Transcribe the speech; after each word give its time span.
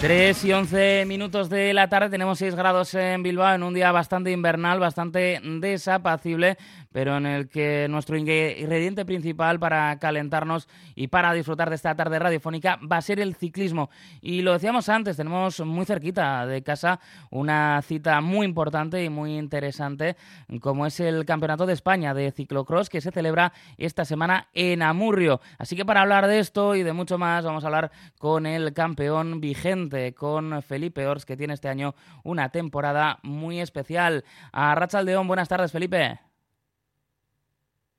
3 0.00 0.44
y 0.44 0.52
11 0.52 1.04
minutos 1.06 1.48
de 1.48 1.72
la 1.72 1.88
tarde, 1.88 2.10
tenemos 2.10 2.38
6 2.38 2.54
grados 2.54 2.92
en 2.94 3.22
Bilbao 3.22 3.54
en 3.54 3.62
un 3.62 3.72
día 3.72 3.90
bastante 3.92 4.30
invernal, 4.30 4.78
bastante 4.78 5.40
desapacible, 5.42 6.58
pero 6.96 7.18
en 7.18 7.26
el 7.26 7.50
que 7.50 7.88
nuestro 7.90 8.16
ingrediente 8.16 9.04
principal 9.04 9.60
para 9.60 9.98
calentarnos 9.98 10.66
y 10.94 11.08
para 11.08 11.34
disfrutar 11.34 11.68
de 11.68 11.74
esta 11.76 11.94
tarde 11.94 12.18
radiofónica 12.18 12.80
va 12.90 12.96
a 12.96 13.02
ser 13.02 13.20
el 13.20 13.34
ciclismo. 13.34 13.90
Y 14.22 14.40
lo 14.40 14.54
decíamos 14.54 14.88
antes, 14.88 15.18
tenemos 15.18 15.60
muy 15.60 15.84
cerquita 15.84 16.46
de 16.46 16.62
casa 16.62 16.98
una 17.30 17.82
cita 17.82 18.22
muy 18.22 18.46
importante 18.46 19.04
y 19.04 19.10
muy 19.10 19.36
interesante, 19.36 20.16
como 20.62 20.86
es 20.86 20.98
el 21.00 21.26
Campeonato 21.26 21.66
de 21.66 21.74
España 21.74 22.14
de 22.14 22.32
Ciclocross 22.32 22.88
que 22.88 23.02
se 23.02 23.10
celebra 23.10 23.52
esta 23.76 24.06
semana 24.06 24.48
en 24.54 24.80
Amurrio. 24.80 25.42
Así 25.58 25.76
que 25.76 25.84
para 25.84 26.00
hablar 26.00 26.26
de 26.26 26.38
esto 26.38 26.76
y 26.76 26.82
de 26.82 26.94
mucho 26.94 27.18
más, 27.18 27.44
vamos 27.44 27.64
a 27.64 27.66
hablar 27.66 27.90
con 28.18 28.46
el 28.46 28.72
campeón 28.72 29.42
vigente, 29.42 30.14
con 30.14 30.62
Felipe 30.62 31.06
Ors, 31.06 31.26
que 31.26 31.36
tiene 31.36 31.52
este 31.52 31.68
año 31.68 31.94
una 32.24 32.48
temporada 32.48 33.18
muy 33.22 33.60
especial. 33.60 34.24
A 34.50 34.74
Rachaldeón, 34.74 35.28
buenas 35.28 35.50
tardes, 35.50 35.72
Felipe. 35.72 36.25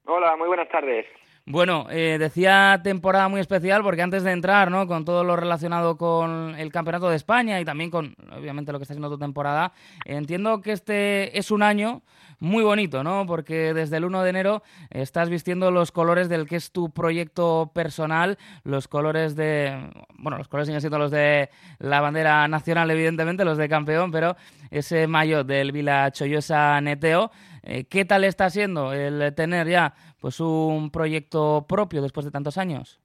Hola, 0.10 0.38
muy 0.38 0.48
buenas 0.48 0.70
tardes. 0.70 1.06
Bueno, 1.46 1.88
eh, 1.90 2.18
decía 2.18 2.80
temporada 2.82 3.28
muy 3.28 3.42
especial 3.42 3.84
porque 3.84 4.02
antes 4.02 4.24
de 4.24 4.32
entrar, 4.32 4.72
¿no? 4.72 4.88
Con 4.88 5.04
todo 5.04 5.26
lo 5.26 5.36
relacionado 5.36 5.98
con 5.98 6.56
el 6.58 6.72
Campeonato 6.72 7.10
de 7.10 7.18
España 7.18 7.60
y 7.60 7.66
también 7.66 7.90
con, 7.90 8.16
obviamente, 8.38 8.72
lo 8.72 8.80
que 8.80 8.84
está 8.84 8.94
haciendo 8.94 9.10
tu 9.10 9.18
temporada, 9.18 9.74
entiendo 10.06 10.62
que 10.62 10.72
este 10.72 11.38
es 11.38 11.52
un 11.52 11.62
año 11.62 12.04
muy 12.40 12.64
bonito, 12.64 13.04
¿no? 13.04 13.26
Porque 13.26 13.74
desde 13.74 13.98
el 13.98 14.06
1 14.06 14.24
de 14.24 14.30
enero 14.30 14.64
estás 14.90 15.30
vistiendo 15.30 15.72
los 15.72 15.92
colores 15.92 16.30
del 16.30 16.48
que 16.48 16.58
es 16.58 16.72
tu 16.72 16.90
proyecto 16.90 17.72
personal, 17.74 18.38
los 18.64 18.88
colores 18.88 19.36
de, 19.36 19.90
bueno, 20.18 20.38
los 20.38 20.48
colores 20.48 20.68
siguen 20.68 20.82
siendo 20.82 21.00
los 21.00 21.12
de 21.12 21.50
la 21.80 22.00
bandera 22.00 22.48
nacional, 22.48 22.92
evidentemente, 22.92 23.46
los 23.46 23.58
de 23.58 23.68
campeón, 23.68 24.12
pero 24.12 24.38
ese 24.70 25.08
mayo 25.08 25.44
del 25.44 25.72
Vila 25.72 26.12
Chollosa 26.12 26.80
Neteo 26.82 27.32
eh, 27.68 27.86
¿Qué 27.90 28.06
tal 28.06 28.24
está 28.24 28.50
siendo 28.50 28.94
el 28.94 29.36
tener 29.36 29.68
ya 29.68 29.94
pues 30.22 30.40
un 30.40 30.90
proyecto 30.90 31.66
propio 31.68 32.02
después 32.02 32.26
de 32.26 32.32
tantos 32.32 32.58
años? 32.58 33.02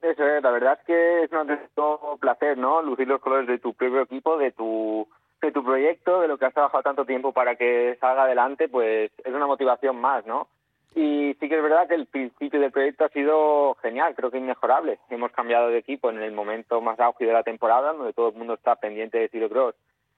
Eso 0.00 0.24
es, 0.24 0.42
la 0.42 0.50
verdad 0.50 0.78
es 0.78 0.86
que 0.86 1.22
es 1.24 1.30
un 1.32 2.18
placer, 2.20 2.56
¿no? 2.56 2.80
Lucir 2.80 3.08
los 3.08 3.20
colores 3.20 3.48
de 3.48 3.58
tu 3.58 3.74
propio 3.74 4.02
equipo, 4.02 4.38
de 4.38 4.52
tu 4.52 5.08
de 5.42 5.50
tu 5.50 5.64
proyecto, 5.64 6.20
de 6.20 6.28
lo 6.28 6.38
que 6.38 6.46
has 6.46 6.54
trabajado 6.54 6.82
tanto 6.82 7.04
tiempo 7.04 7.32
para 7.32 7.56
que 7.56 7.98
salga 8.00 8.22
adelante, 8.22 8.68
pues 8.68 9.10
es 9.24 9.34
una 9.34 9.46
motivación 9.46 9.96
más, 9.96 10.24
¿no? 10.24 10.46
Y 10.94 11.34
sí 11.40 11.48
que 11.48 11.56
es 11.56 11.62
verdad 11.62 11.88
que 11.88 11.96
el 11.96 12.06
principio 12.06 12.60
del 12.60 12.70
proyecto 12.70 13.04
ha 13.04 13.08
sido 13.08 13.74
genial, 13.82 14.14
creo 14.14 14.30
que 14.30 14.38
inmejorable. 14.38 15.00
Hemos 15.10 15.32
cambiado 15.32 15.68
de 15.68 15.78
equipo 15.78 16.08
en 16.08 16.22
el 16.22 16.32
momento 16.32 16.80
más 16.80 17.00
auge 17.00 17.26
de 17.26 17.32
la 17.32 17.42
temporada, 17.42 17.92
donde 17.92 18.12
todo 18.12 18.28
el 18.28 18.36
mundo 18.36 18.54
está 18.54 18.76
pendiente 18.76 19.18
de 19.18 19.28
Tiro 19.28 19.48
Cross 19.48 19.74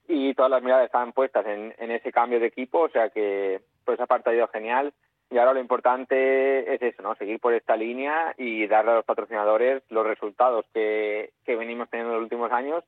y 0.08 0.34
todas 0.34 0.50
las 0.50 0.62
miradas 0.62 0.86
estaban 0.86 1.12
puestas 1.12 1.46
en, 1.46 1.72
ese 1.90 2.12
cambio 2.12 2.40
de 2.40 2.46
equipo, 2.46 2.80
o 2.80 2.88
sea 2.88 3.10
que 3.10 3.60
por 3.84 3.94
esa 3.94 4.06
parte 4.06 4.30
ha 4.30 4.34
ido 4.34 4.48
genial. 4.48 4.92
Y 5.28 5.38
ahora 5.38 5.54
lo 5.54 5.60
importante 5.60 6.72
es 6.72 6.80
eso, 6.82 7.02
¿no? 7.02 7.16
Seguir 7.16 7.40
por 7.40 7.52
esta 7.52 7.76
línea 7.76 8.32
y 8.38 8.66
darle 8.68 8.92
a 8.92 8.94
los 8.96 9.04
patrocinadores 9.04 9.82
los 9.88 10.06
resultados 10.06 10.64
que, 10.72 11.32
que 11.44 11.56
venimos 11.56 11.90
teniendo 11.90 12.12
en 12.12 12.20
los 12.20 12.24
últimos 12.24 12.52
años 12.52 12.84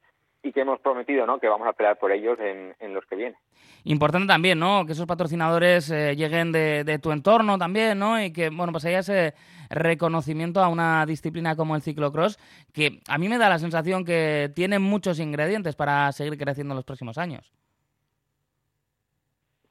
y 0.48 0.52
que 0.52 0.60
hemos 0.60 0.80
prometido, 0.80 1.26
¿no? 1.26 1.38
Que 1.38 1.48
vamos 1.48 1.68
a 1.68 1.72
pelear 1.72 1.98
por 1.98 2.10
ellos 2.10 2.38
en, 2.40 2.74
en 2.80 2.94
los 2.94 3.04
que 3.06 3.16
vienen. 3.16 3.38
Importante 3.84 4.26
también, 4.26 4.58
¿no? 4.58 4.84
Que 4.86 4.92
esos 4.92 5.06
patrocinadores 5.06 5.90
eh, 5.90 6.16
lleguen 6.16 6.52
de, 6.52 6.84
de, 6.84 6.98
tu 6.98 7.12
entorno 7.12 7.58
también, 7.58 7.98
¿no? 7.98 8.22
Y 8.22 8.32
que, 8.32 8.48
bueno, 8.50 8.72
pues 8.72 8.84
haya 8.86 9.00
ese 9.00 9.34
reconocimiento 9.70 10.60
a 10.60 10.68
una 10.68 11.04
disciplina 11.06 11.54
como 11.54 11.76
el 11.76 11.82
ciclocross, 11.82 12.38
que 12.72 13.00
a 13.08 13.18
mí 13.18 13.28
me 13.28 13.38
da 13.38 13.48
la 13.48 13.58
sensación 13.58 14.04
que 14.04 14.50
tiene 14.54 14.78
muchos 14.78 15.20
ingredientes 15.20 15.76
para 15.76 16.10
seguir 16.12 16.38
creciendo 16.38 16.72
en 16.72 16.76
los 16.76 16.84
próximos 16.84 17.18
años. 17.18 17.52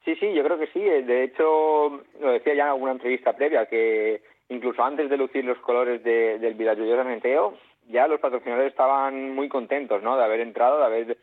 Sí, 0.06 0.16
sí, 0.16 0.34
yo 0.34 0.44
creo 0.44 0.58
que 0.58 0.67
sí. 0.67 0.80
De 0.80 1.23
hecho, 1.23 2.03
lo 2.22 2.31
decía 2.31 2.53
ya 2.53 2.63
en 2.63 2.69
alguna 2.69 2.94
entrevista 2.94 3.34
previa, 3.34 3.66
que 3.66 4.22
incluso 4.50 4.84
antes 4.84 5.09
de 5.09 5.18
lucir 5.18 5.44
los 5.44 5.57
colores 5.57 6.03
de, 6.03 6.40
del 6.40 6.57
de 6.57 7.03
Menteo, 7.03 7.57
ya 7.88 8.08
los 8.08 8.20
patrocinadores 8.20 8.72
estaban 8.72 9.34
muy 9.34 9.50
contentos, 9.50 10.02
¿no? 10.03 10.18
De 10.18 10.24
haber 10.24 10.42
entrado, 10.42 10.80
de 10.80 10.86
haber 10.86 11.18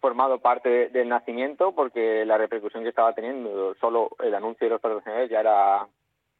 formado 0.00 0.38
parte 0.38 0.88
del 0.88 1.08
nacimiento, 1.08 1.72
porque 1.72 2.24
la 2.24 2.38
repercusión 2.38 2.82
que 2.82 2.90
estaba 2.90 3.14
teniendo, 3.14 3.74
solo 3.80 4.10
el 4.22 4.34
anuncio 4.34 4.66
de 4.66 4.70
los 4.70 4.80
patrocinadores 4.80 5.30
ya 5.30 5.40
era 5.40 5.86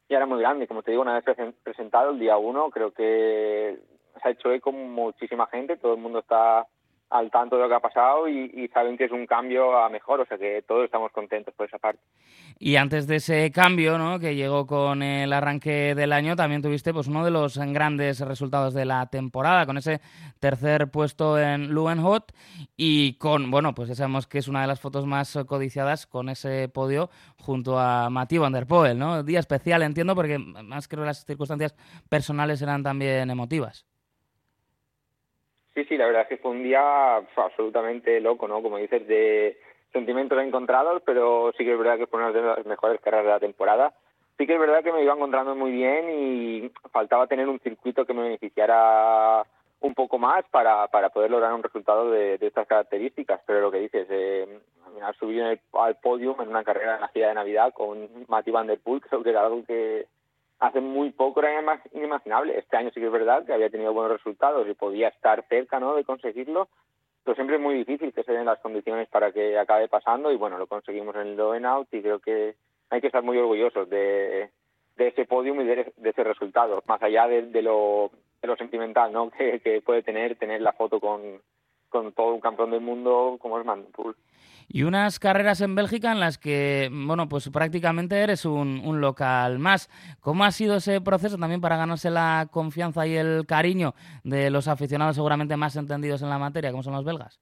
ya 0.08 0.16
era 0.16 0.26
muy 0.26 0.40
grande. 0.40 0.66
Como 0.66 0.82
te 0.82 0.90
digo, 0.90 1.02
una 1.02 1.20
vez 1.20 1.54
presentado 1.62 2.10
el 2.10 2.18
día 2.18 2.38
uno, 2.38 2.70
creo 2.70 2.92
que 2.92 3.78
se 4.22 4.28
ha 4.28 4.32
hecho 4.32 4.52
eco 4.52 4.72
muchísima 4.72 5.46
gente, 5.46 5.76
todo 5.76 5.94
el 5.94 6.00
mundo 6.00 6.20
está 6.20 6.66
al 7.10 7.30
tanto 7.30 7.56
de 7.56 7.62
lo 7.62 7.68
que 7.68 7.74
ha 7.74 7.80
pasado 7.80 8.28
y, 8.28 8.68
saben 8.72 8.96
que 8.98 9.04
es 9.04 9.12
un 9.12 9.26
cambio 9.26 9.78
a 9.78 9.88
mejor, 9.88 10.20
o 10.20 10.26
sea 10.26 10.36
que 10.36 10.62
todos 10.62 10.84
estamos 10.84 11.10
contentos 11.10 11.54
por 11.54 11.66
esa 11.66 11.78
parte. 11.78 12.00
Y 12.58 12.76
antes 12.76 13.06
de 13.06 13.16
ese 13.16 13.50
cambio, 13.50 13.96
¿no? 13.96 14.18
que 14.18 14.34
llegó 14.34 14.66
con 14.66 15.02
el 15.02 15.32
arranque 15.32 15.94
del 15.94 16.12
año, 16.12 16.36
también 16.36 16.60
tuviste 16.60 16.92
pues 16.92 17.06
uno 17.06 17.24
de 17.24 17.30
los 17.30 17.56
grandes 17.58 18.20
resultados 18.20 18.74
de 18.74 18.84
la 18.84 19.06
temporada, 19.06 19.64
con 19.64 19.78
ese 19.78 20.00
tercer 20.38 20.90
puesto 20.90 21.38
en 21.38 21.68
Luenhot 21.68 22.32
y 22.76 23.14
con, 23.14 23.50
bueno, 23.50 23.74
pues 23.74 23.96
sabemos 23.96 24.26
que 24.26 24.38
es 24.38 24.48
una 24.48 24.60
de 24.60 24.66
las 24.66 24.80
fotos 24.80 25.06
más 25.06 25.38
codiciadas 25.46 26.06
con 26.06 26.28
ese 26.28 26.68
podio 26.68 27.08
junto 27.38 27.78
a 27.78 28.10
Mati 28.10 28.36
Van 28.36 28.52
der 28.52 28.66
Poel, 28.66 28.98
¿no? 28.98 29.22
Día 29.22 29.40
especial, 29.40 29.82
entiendo, 29.82 30.14
porque 30.14 30.38
más 30.38 30.88
creo 30.88 31.04
que 31.04 31.08
las 31.08 31.24
circunstancias 31.24 31.74
personales 32.08 32.60
eran 32.60 32.82
también 32.82 33.30
emotivas. 33.30 33.87
Sí, 35.78 35.84
sí, 35.84 35.96
la 35.96 36.06
verdad 36.06 36.22
es 36.22 36.28
que 36.28 36.38
fue 36.38 36.50
un 36.50 36.64
día 36.64 37.18
absolutamente 37.36 38.20
loco, 38.20 38.48
¿no? 38.48 38.60
Como 38.62 38.78
dices, 38.78 39.06
de 39.06 39.60
sentimientos 39.92 40.36
encontrados, 40.42 41.00
pero 41.06 41.52
sí 41.56 41.64
que 41.64 41.74
es 41.74 41.78
verdad 41.78 41.96
que 41.96 42.08
fue 42.08 42.18
una 42.18 42.32
de 42.32 42.42
las 42.42 42.66
mejores 42.66 43.00
carreras 43.00 43.26
de 43.26 43.30
la 43.30 43.38
temporada. 43.38 43.94
Sí 44.36 44.44
que 44.44 44.54
es 44.54 44.58
verdad 44.58 44.82
que 44.82 44.92
me 44.92 45.04
iba 45.04 45.14
encontrando 45.14 45.54
muy 45.54 45.70
bien 45.70 46.10
y 46.10 46.72
faltaba 46.90 47.28
tener 47.28 47.48
un 47.48 47.60
circuito 47.60 48.04
que 48.04 48.12
me 48.12 48.22
beneficiara 48.22 49.44
un 49.78 49.94
poco 49.94 50.18
más 50.18 50.44
para, 50.50 50.88
para 50.88 51.10
poder 51.10 51.30
lograr 51.30 51.52
un 51.52 51.62
resultado 51.62 52.10
de, 52.10 52.38
estas 52.40 52.66
características. 52.66 53.40
Pero 53.46 53.60
lo 53.60 53.70
que 53.70 53.78
dices, 53.78 54.08
eh, 54.10 54.58
subir 55.20 55.60
al 55.74 55.96
podium 55.98 56.40
en 56.40 56.48
una 56.48 56.64
carrera 56.64 56.96
en 56.96 57.02
la 57.02 57.08
gira 57.10 57.28
de 57.28 57.34
Navidad 57.34 57.72
con 57.72 58.08
Mati 58.26 58.50
Van 58.50 58.66
Der 58.66 58.80
Poel, 58.80 59.00
creo 59.08 59.22
que 59.22 59.30
era 59.30 59.42
algo 59.42 59.64
que, 59.64 60.08
hace 60.58 60.80
muy 60.80 61.10
poco 61.10 61.40
era 61.40 61.80
inimaginable. 61.92 62.58
Este 62.58 62.76
año 62.76 62.90
sí 62.90 63.00
que 63.00 63.06
es 63.06 63.12
verdad 63.12 63.44
que 63.44 63.52
había 63.52 63.70
tenido 63.70 63.92
buenos 63.92 64.12
resultados 64.12 64.66
y 64.68 64.74
podía 64.74 65.08
estar 65.08 65.44
cerca 65.48 65.78
¿no? 65.78 65.94
de 65.94 66.04
conseguirlo, 66.04 66.68
pero 67.24 67.34
siempre 67.34 67.56
es 67.56 67.62
muy 67.62 67.74
difícil 67.74 68.12
que 68.12 68.24
se 68.24 68.32
den 68.32 68.46
las 68.46 68.58
condiciones 68.60 69.08
para 69.08 69.32
que 69.32 69.58
acabe 69.58 69.88
pasando 69.88 70.32
y 70.32 70.36
bueno, 70.36 70.58
lo 70.58 70.66
conseguimos 70.66 71.14
en 71.16 71.22
el 71.22 71.36
Loen 71.36 71.66
Out 71.66 71.88
y 71.92 72.02
creo 72.02 72.18
que 72.18 72.54
hay 72.90 73.00
que 73.00 73.06
estar 73.06 73.22
muy 73.22 73.38
orgullosos 73.38 73.88
de, 73.88 74.50
ese 74.96 75.26
podium 75.26 75.60
y 75.60 75.64
de, 75.64 75.92
ese 76.02 76.24
resultado, 76.24 76.82
más 76.86 77.02
allá 77.02 77.28
de, 77.28 77.62
lo, 77.62 78.10
de 78.40 78.48
lo 78.48 78.56
sentimental 78.56 79.12
¿no? 79.12 79.30
que, 79.38 79.60
que 79.60 79.80
puede 79.82 80.02
tener 80.02 80.36
tener 80.36 80.60
la 80.60 80.72
foto 80.72 80.98
con, 80.98 81.40
con 81.88 82.12
todo 82.12 82.34
un 82.34 82.40
campeón 82.40 82.70
del 82.70 82.80
mundo 82.80 83.36
como 83.40 83.58
es 83.58 83.64
Manpool 83.64 84.16
y 84.68 84.82
unas 84.82 85.18
carreras 85.18 85.60
en 85.62 85.74
Bélgica 85.74 86.12
en 86.12 86.20
las 86.20 86.36
que, 86.36 86.90
bueno, 86.92 87.28
pues 87.28 87.48
prácticamente 87.48 88.20
eres 88.20 88.44
un, 88.44 89.00
local 89.00 89.58
más. 89.58 89.88
¿Cómo 90.20 90.44
ha 90.44 90.50
sido 90.50 90.76
ese 90.76 91.00
proceso 91.00 91.38
también 91.38 91.60
para 91.60 91.76
ganarse 91.76 92.10
la 92.10 92.48
confianza 92.50 93.06
y 93.06 93.16
el 93.16 93.46
cariño 93.46 93.94
de 94.24 94.50
los 94.50 94.68
aficionados 94.68 95.16
seguramente 95.16 95.56
más 95.56 95.76
entendidos 95.76 96.22
en 96.22 96.28
la 96.28 96.38
materia, 96.38 96.70
como 96.70 96.82
son 96.82 96.94
los 96.94 97.04
belgas? 97.04 97.40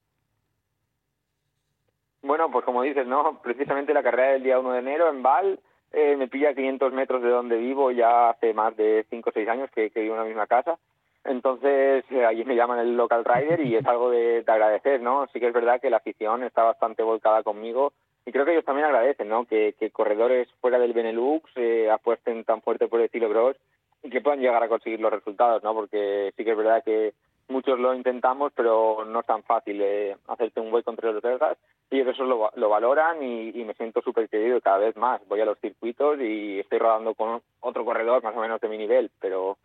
Bueno, 2.22 2.50
pues 2.50 2.64
como 2.64 2.82
dices, 2.82 3.06
¿no? 3.06 3.40
Precisamente 3.42 3.94
la 3.94 4.02
carrera 4.02 4.32
del 4.32 4.42
día 4.42 4.58
1 4.58 4.72
de 4.72 4.78
enero 4.78 5.08
en 5.08 5.22
Val 5.22 5.60
eh, 5.92 6.16
me 6.16 6.28
pilla 6.28 6.50
a 6.50 6.54
500 6.54 6.92
metros 6.92 7.22
de 7.22 7.28
donde 7.28 7.56
vivo 7.56 7.90
ya 7.90 8.30
hace 8.30 8.52
más 8.54 8.76
de 8.76 9.06
5 9.10 9.30
o 9.30 9.32
6 9.32 9.48
años 9.48 9.70
que, 9.74 9.90
que 9.90 10.00
vivo 10.00 10.14
en 10.14 10.20
la 10.20 10.26
misma 10.26 10.46
casa 10.46 10.78
entonces, 11.28 12.04
eh, 12.10 12.24
allí 12.24 12.44
me 12.44 12.56
llaman 12.56 12.78
el 12.78 12.96
local 12.96 13.24
rider 13.24 13.60
y 13.60 13.76
es 13.76 13.86
algo 13.86 14.10
de, 14.10 14.44
agradecer, 14.46 15.00
¿no? 15.00 15.26
Sí 15.32 15.40
que 15.40 15.48
es 15.48 15.54
verdad 15.54 15.80
que 15.80 15.90
la 15.90 15.98
afición 15.98 16.42
está 16.42 16.62
bastante 16.62 17.02
volcada 17.02 17.42
conmigo 17.42 17.92
y 18.24 18.32
creo 18.32 18.44
que 18.44 18.52
ellos 18.52 18.64
también 18.64 18.86
agradecen, 18.86 19.28
¿no? 19.28 19.44
Que, 19.44 19.74
corredores 19.92 20.48
fuera 20.60 20.78
del 20.78 20.92
Benelux 20.92 21.50
eh, 21.56 21.90
apuesten 21.90 22.44
tan 22.44 22.62
fuerte 22.62 22.88
por 22.88 23.00
el 23.00 23.06
estilo 23.06 23.28
Gross 23.28 23.56
y 24.02 24.10
que 24.10 24.20
puedan 24.20 24.40
llegar 24.40 24.62
a 24.62 24.68
conseguir 24.68 25.00
los 25.00 25.12
resultados, 25.12 25.62
¿no? 25.62 25.74
Porque 25.74 26.32
sí 26.36 26.44
que 26.44 26.50
es 26.52 26.56
verdad 26.56 26.82
que 26.84 27.14
muchos 27.48 27.78
lo 27.78 27.94
intentamos, 27.94 28.52
pero 28.54 29.04
no 29.04 29.20
es 29.20 29.26
tan 29.26 29.42
fácil 29.42 29.80
eh, 29.80 30.16
hacerte 30.28 30.60
un 30.60 30.72
hueco 30.72 30.90
entre 30.90 31.12
los 31.12 31.22
belgas 31.22 31.56
y 31.90 32.00
eso 32.00 32.24
lo, 32.24 32.50
lo 32.54 32.68
valoran 32.68 33.22
y, 33.22 33.50
y 33.50 33.64
me 33.64 33.74
siento 33.74 34.02
súper 34.02 34.28
querido 34.28 34.60
cada 34.60 34.78
vez 34.78 34.96
más. 34.96 35.20
Voy 35.28 35.40
a 35.40 35.44
los 35.44 35.58
circuitos 35.60 36.20
y 36.20 36.60
estoy 36.60 36.78
rodando 36.78 37.14
con 37.14 37.40
otro 37.60 37.84
corredor 37.84 38.22
más 38.22 38.36
o 38.36 38.40
menos 38.40 38.60
de 38.60 38.68
mi 38.68 38.78
nivel, 38.78 39.10
pero 39.20 39.56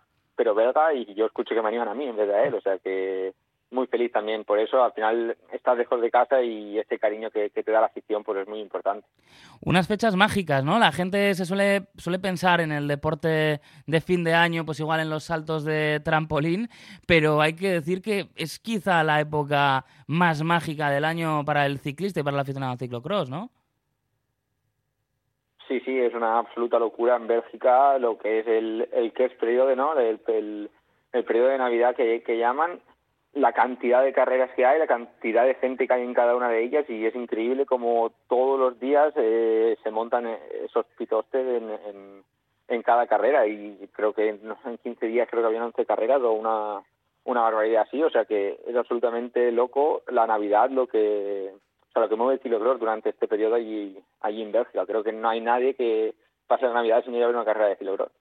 pero 0.42 0.56
belga 0.56 0.92
y 0.92 1.14
yo 1.14 1.28
escucho 1.28 1.54
que 1.54 1.62
me 1.62 1.68
animan 1.68 1.90
a 1.90 1.94
mí 1.94 2.04
en 2.04 2.16
vez 2.16 2.28
de 2.28 2.34
a 2.34 2.44
él, 2.46 2.56
o 2.56 2.62
sea 2.62 2.80
que 2.80 3.32
muy 3.70 3.86
feliz 3.86 4.12
también 4.12 4.44
por 4.44 4.58
eso. 4.58 4.84
Al 4.84 4.92
final 4.92 5.38
estás 5.54 5.78
lejos 5.78 6.02
de 6.02 6.10
casa 6.10 6.42
y 6.42 6.80
ese 6.80 6.98
cariño 6.98 7.30
que, 7.30 7.52
te 7.52 7.72
da 7.72 7.80
la 7.80 7.86
afición 7.86 8.24
pues 8.24 8.40
es 8.40 8.48
muy 8.48 8.60
importante. 8.60 9.06
Unas 9.64 9.88
fechas 9.88 10.16
mágicas, 10.16 10.64
¿no? 10.64 10.80
La 10.80 10.92
gente 10.92 11.36
se 11.36 11.46
suele, 11.46 11.90
suele 11.96 12.18
pensar 12.18 12.60
en 12.60 12.72
el 12.72 12.88
deporte 12.88 13.62
de 13.86 14.02
fin 14.02 14.24
de 14.24 14.34
año, 14.34 14.66
pues 14.66 14.80
igual 14.80 15.00
en 15.00 15.12
los 15.12 15.26
saltos 15.26 15.64
de 15.64 16.02
trampolín, 16.04 16.70
pero 17.06 17.40
hay 17.40 17.54
que 17.54 17.70
decir 17.70 18.02
que 18.02 18.30
es 18.36 18.58
quizá 18.58 19.04
la 19.04 19.20
época 19.20 19.86
más 20.08 20.42
mágica 20.42 20.90
del 20.90 21.06
año 21.06 21.46
para 21.46 21.68
el 21.68 21.78
ciclista 21.78 22.22
y 22.22 22.24
para 22.24 22.38
el 22.38 22.42
aficionado 22.42 22.72
al 22.72 22.80
ciclocross, 22.80 23.30
¿no? 23.30 23.52
Sí, 25.72 25.80
sí, 25.86 25.98
es 25.98 26.14
una 26.14 26.38
absoluta 26.38 26.78
locura 26.78 27.16
en 27.16 27.28
Bélgica 27.28 27.98
lo 27.98 28.18
que 28.18 28.40
es 28.40 28.48
el, 28.48 28.90
el 28.92 29.14
que 29.14 29.24
es 29.24 29.34
periodo, 29.36 29.74
¿no? 29.74 29.98
El, 29.98 30.20
el, 30.28 31.24
periodo 31.24 31.48
de 31.48 31.58
Navidad 31.60 31.96
que, 31.96 32.22
que 32.24 32.38
llaman, 32.38 32.82
la 33.32 33.54
cantidad 33.54 34.04
de 34.04 34.12
carreras 34.12 34.52
que 34.54 34.66
hay, 34.66 34.80
la 34.80 34.88
cantidad 34.88 35.46
de 35.46 35.56
gente 35.56 35.88
que 35.88 35.94
hay 35.94 36.04
en 36.04 36.14
cada 36.14 36.36
una 36.36 36.50
de 36.50 36.62
ellas 36.62 36.84
y 36.90 37.06
es 37.06 37.16
increíble 37.16 37.66
como 37.66 38.12
todos 38.28 38.60
los 38.60 38.82
días 38.82 39.14
eh, 39.16 39.78
se 39.82 39.92
montan 39.92 40.28
esos 40.66 40.86
pitostes 40.98 41.48
en, 41.48 42.22
en, 42.68 42.84
cada 42.84 43.08
carrera 43.08 43.48
y 43.48 43.88
creo 43.94 44.12
que 44.12 44.28
en 44.28 44.78
15 44.84 45.06
días 45.06 45.30
creo 45.32 45.42
que 45.42 45.48
habían 45.48 45.64
11 45.64 45.86
carreras 45.86 46.22
o 46.22 46.34
una, 46.34 46.82
una 47.24 47.42
barbaridad 47.44 47.84
así, 47.84 48.04
o 48.04 48.10
sea 48.10 48.26
que 48.26 48.60
es 48.68 48.76
absolutamente 48.76 49.54
loco 49.54 50.02
la 50.10 50.28
Navidad 50.28 50.70
lo 50.70 50.88
que 50.88 51.54
o 51.92 51.94
sea, 51.94 52.04
lo 52.04 52.10
que 52.10 52.16
mueve 52.16 52.36
el 52.36 52.40
kilocross 52.40 52.80
durante 52.80 53.10
este 53.10 53.28
periodo 53.28 53.56
allí, 53.56 53.98
allí 54.22 54.42
en 54.42 54.54
Bélgica. 54.54 54.86
Creo 54.86 55.04
que 55.04 55.12
no 55.12 55.28
hay 55.28 55.42
nadie 55.42 55.76
que 55.76 56.16
pase 56.48 56.66
la 56.66 56.74
Navidad 56.74 57.04
sin 57.04 57.14
ir 57.16 57.24
a 57.24 57.28
ver 57.28 57.36
una 57.36 57.44
carrera 57.44 57.68
de 57.68 57.76
kilocross. 57.76 58.12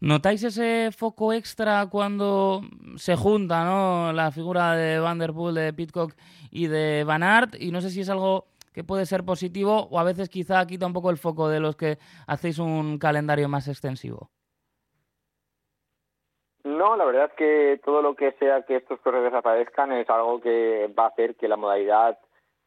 ¿Notáis 0.00 0.42
ese 0.42 0.90
foco 0.90 1.32
extra 1.32 1.86
cuando 1.88 2.62
se 2.96 3.14
junta 3.14 3.64
¿no? 3.64 4.12
la 4.12 4.32
figura 4.32 4.72
de 4.74 4.98
Van 4.98 5.20
Der 5.20 5.32
Poel, 5.32 5.54
de 5.54 5.72
Pitcock 5.72 6.12
y 6.50 6.66
de 6.66 7.04
Van 7.04 7.22
Aert? 7.22 7.54
Y 7.60 7.70
no 7.70 7.80
sé 7.80 7.90
si 7.90 8.00
es 8.00 8.10
algo 8.10 8.46
que 8.74 8.82
puede 8.82 9.06
ser 9.06 9.24
positivo 9.24 9.86
o 9.90 10.00
a 10.00 10.04
veces 10.04 10.28
quizá 10.28 10.66
quita 10.66 10.86
un 10.86 10.92
poco 10.92 11.10
el 11.10 11.16
foco 11.16 11.48
de 11.48 11.60
los 11.60 11.76
que 11.76 11.98
hacéis 12.26 12.58
un 12.58 12.98
calendario 12.98 13.48
más 13.48 13.68
extensivo. 13.68 14.30
No, 16.64 16.96
la 16.96 17.04
verdad 17.04 17.26
es 17.26 17.32
que 17.34 17.80
todo 17.84 18.02
lo 18.02 18.16
que 18.16 18.32
sea 18.32 18.62
que 18.62 18.76
estos 18.76 19.00
corredores 19.00 19.34
aparezcan 19.34 19.92
es 19.92 20.10
algo 20.10 20.40
que 20.40 20.92
va 20.98 21.04
a 21.04 21.08
hacer 21.08 21.36
que 21.36 21.48
la 21.48 21.56
modalidad 21.56 22.18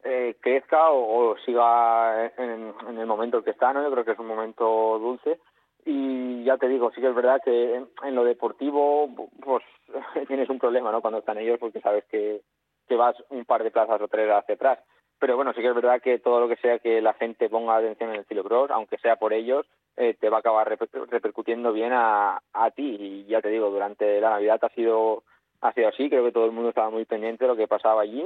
eh, 0.04 0.36
crezca 0.40 0.90
o, 0.90 1.36
siga 1.44 2.26
en, 2.36 2.74
el 2.98 3.06
momento 3.06 3.38
en 3.38 3.44
que 3.44 3.50
está, 3.50 3.72
¿no? 3.72 3.82
Yo 3.82 3.90
creo 3.90 4.04
que 4.04 4.12
es 4.12 4.18
un 4.18 4.26
momento 4.26 4.98
dulce 4.98 5.38
y 5.86 6.44
ya 6.44 6.58
te 6.58 6.68
digo, 6.68 6.90
sí 6.94 7.00
que 7.00 7.08
es 7.08 7.14
verdad 7.14 7.40
que 7.42 7.74
en, 7.74 8.14
lo 8.14 8.24
deportivo 8.24 9.08
pues 9.40 9.64
tienes 10.28 10.48
un 10.50 10.58
problema, 10.58 10.92
¿no? 10.92 11.00
Cuando 11.00 11.20
están 11.20 11.38
ellos 11.38 11.58
porque 11.58 11.80
sabes 11.80 12.04
que, 12.04 12.42
que 12.86 12.96
vas 12.96 13.16
un 13.30 13.44
par 13.44 13.62
de 13.62 13.70
plazas 13.70 14.00
o 14.00 14.08
tres 14.08 14.30
hacia 14.30 14.54
atrás. 14.54 14.78
Pero 15.18 15.36
bueno, 15.36 15.52
sí 15.54 15.62
que 15.62 15.68
es 15.68 15.74
verdad 15.74 16.02
que 16.02 16.18
todo 16.18 16.40
lo 16.40 16.48
que 16.48 16.56
sea 16.56 16.78
que 16.80 17.00
la 17.00 17.14
gente 17.14 17.48
ponga 17.48 17.76
atención 17.76 18.10
en 18.10 18.16
el 18.16 18.22
estilo 18.22 18.44
aunque 18.70 18.98
sea 18.98 19.16
por 19.16 19.32
ellos, 19.32 19.64
eh, 19.96 20.14
te 20.20 20.28
va 20.28 20.38
a 20.38 20.40
acabar 20.40 20.68
repercutiendo 20.68 21.72
bien 21.72 21.92
a, 21.94 22.40
a 22.52 22.70
ti. 22.72 22.96
Y 23.00 23.24
ya 23.24 23.40
te 23.40 23.48
digo, 23.48 23.70
durante 23.70 24.20
la 24.20 24.30
Navidad 24.30 24.58
ha 24.62 24.68
sido 24.70 25.22
ha 25.62 25.72
sido 25.72 25.88
así, 25.88 26.10
creo 26.10 26.24
que 26.24 26.32
todo 26.32 26.44
el 26.44 26.52
mundo 26.52 26.68
estaba 26.68 26.90
muy 26.90 27.06
pendiente 27.06 27.44
de 27.44 27.48
lo 27.48 27.56
que 27.56 27.66
pasaba 27.66 28.02
allí 28.02 28.22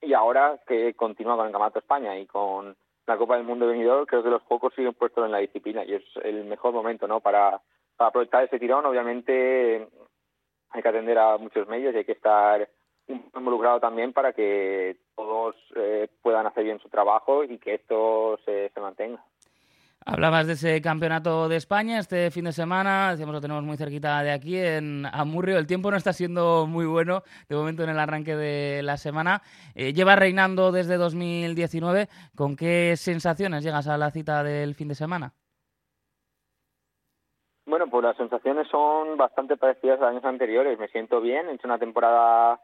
y 0.00 0.12
ahora 0.12 0.60
que 0.66 0.94
continúa 0.94 1.36
con 1.36 1.46
el 1.46 1.52
Campeonato 1.52 1.78
España 1.78 2.18
y 2.18 2.26
con 2.26 2.76
la 3.06 3.16
Copa 3.16 3.36
del 3.36 3.44
Mundo 3.44 3.66
venidor, 3.66 4.06
creo 4.06 4.22
que 4.22 4.30
los 4.30 4.42
pocos 4.42 4.74
siguen 4.74 4.94
puestos 4.94 5.24
en 5.24 5.32
la 5.32 5.38
disciplina 5.38 5.84
y 5.84 5.94
es 5.94 6.04
el 6.22 6.44
mejor 6.44 6.72
momento 6.72 7.06
¿no? 7.06 7.20
para, 7.20 7.60
aprovechar 7.98 8.44
ese 8.44 8.58
tirón. 8.58 8.84
Obviamente 8.84 9.88
hay 10.70 10.82
que 10.82 10.88
atender 10.88 11.18
a 11.18 11.38
muchos 11.38 11.66
medios 11.68 11.94
y 11.94 11.98
hay 11.98 12.04
que 12.04 12.12
estar 12.12 12.68
involucrado 13.06 13.80
también 13.80 14.12
para 14.12 14.32
que 14.32 14.96
todos 15.14 15.54
eh, 15.76 16.08
puedan 16.20 16.46
hacer 16.46 16.64
bien 16.64 16.80
su 16.80 16.88
trabajo 16.88 17.44
y 17.44 17.58
que 17.58 17.74
esto 17.74 18.38
se 18.44 18.70
mantenga. 18.80 19.24
Hablabas 20.08 20.46
de 20.46 20.52
ese 20.52 20.80
campeonato 20.80 21.48
de 21.48 21.56
España 21.56 21.98
este 21.98 22.30
fin 22.30 22.44
de 22.44 22.52
semana, 22.52 23.10
decíamos 23.10 23.34
lo 23.34 23.40
tenemos 23.40 23.64
muy 23.64 23.76
cerquita 23.76 24.22
de 24.22 24.30
aquí 24.30 24.56
en 24.56 25.04
Amurrio. 25.04 25.58
El 25.58 25.66
tiempo 25.66 25.90
no 25.90 25.96
está 25.96 26.12
siendo 26.12 26.68
muy 26.68 26.86
bueno 26.86 27.24
de 27.48 27.56
momento 27.56 27.82
en 27.82 27.90
el 27.90 27.98
arranque 27.98 28.36
de 28.36 28.84
la 28.84 28.98
semana. 28.98 29.42
Eh, 29.74 29.92
lleva 29.92 30.14
reinando 30.14 30.70
desde 30.70 30.96
2019. 30.96 32.06
¿Con 32.36 32.54
qué 32.54 32.94
sensaciones 32.96 33.64
llegas 33.64 33.88
a 33.88 33.98
la 33.98 34.12
cita 34.12 34.44
del 34.44 34.76
fin 34.76 34.86
de 34.86 34.94
semana? 34.94 35.32
Bueno, 37.66 37.88
pues 37.90 38.04
las 38.04 38.16
sensaciones 38.16 38.68
son 38.68 39.16
bastante 39.16 39.56
parecidas 39.56 40.00
a 40.00 40.10
años 40.10 40.24
anteriores. 40.24 40.78
Me 40.78 40.86
siento 40.86 41.20
bien, 41.20 41.48
he 41.48 41.54
hecho 41.54 41.66
una 41.66 41.80
temporada 41.80 42.60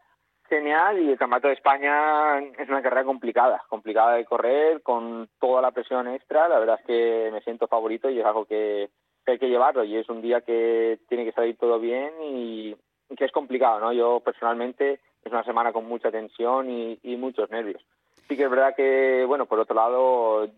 genial 0.52 1.00
y 1.00 1.10
el 1.10 1.19
Campeonato 1.19 1.49
de 1.49 1.54
España 1.54 2.38
es 2.38 2.69
una 2.69 2.82
carrera 2.82 3.04
complicada, 3.04 3.64
complicada 3.70 4.16
de 4.16 4.26
correr, 4.26 4.82
con 4.82 5.31
toda 5.40 5.62
la 5.62 5.70
presión 5.70 6.06
extra. 6.08 6.46
La 6.46 6.58
verdad 6.58 6.78
es 6.78 6.87
que 6.87 7.31
me 7.32 7.40
siento 7.40 7.69
favorito 7.69 8.10
y 8.10 8.20
es 8.20 8.26
algo 8.26 8.44
que, 8.44 8.90
hay 9.26 9.38
que 9.38 9.49
llevarlo 9.49 9.82
y 9.82 9.96
es 9.96 10.10
un 10.10 10.20
día 10.20 10.43
que 10.43 10.99
tiene 11.08 11.25
que 11.25 11.32
salir 11.32 11.56
todo 11.56 11.81
bien 11.81 12.12
y, 12.22 12.76
que 13.16 13.25
es 13.25 13.32
complicado, 13.32 13.81
¿no? 13.81 13.93
Yo 13.93 14.20
personalmente 14.20 15.00
es 15.25 15.32
una 15.32 15.44
semana 15.44 15.72
con 15.72 15.87
mucha 15.87 16.10
tensión 16.10 16.70
y, 16.70 16.99
y 17.02 17.16
muchos 17.16 17.50
nervios. 17.50 17.82
Sí 18.28 18.37
que 18.37 18.44
es 18.44 18.50
verdad 18.50 18.75
que, 18.76 19.25
bueno, 19.26 19.46
por 19.46 19.58
otro 19.58 19.75
lado, 19.75 20.49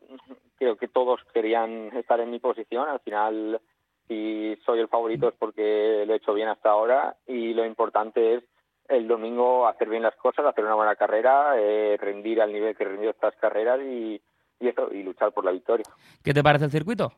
creo 0.57 0.77
que 0.77 0.89
todos 0.89 1.21
querían 1.33 1.97
estar 1.97 2.19
en 2.19 2.31
mi 2.31 2.41
posición. 2.41 2.89
Al 2.89 3.01
final, 3.01 3.61
si 4.09 4.57
soy 4.67 4.81
el 4.81 4.89
favorito 4.89 5.29
es 5.29 5.35
porque 5.39 6.05
lo 6.07 6.15
he 6.15 6.17
hecho 6.17 6.35
bien 6.35 6.49
hasta 6.49 6.71
ahora 6.71 7.17
y 7.27 7.55
lo 7.55 7.65
importante 7.65 8.35
es 8.35 8.45
el 8.89 9.09
domingo 9.09 9.67
hacer 9.67 9.89
bien 9.89 10.03
las 10.03 10.17
cosas, 10.17 10.45
hacer 10.47 10.65
una 10.65 10.75
buena 10.75 10.97
carrera, 10.97 11.55
eh, 11.57 11.97
rendir 12.01 12.41
al 12.41 12.53
nivel 12.53 12.77
que 12.77 12.85
rendido 12.85 13.11
estas 13.11 13.35
carreras 13.37 13.81
y, 13.81 14.21
y, 14.61 14.69
eso, 14.69 14.93
y 14.93 15.03
luchar 15.03 15.33
por 15.33 15.45
la 15.45 15.53
victoria. 15.53 15.85
¿Qué 16.23 16.35
te 16.35 16.43
parece 16.43 16.67
el 16.67 16.71
circuito? 16.71 17.13